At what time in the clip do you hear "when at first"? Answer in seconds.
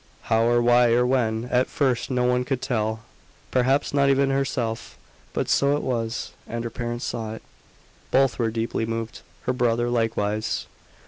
1.05-2.09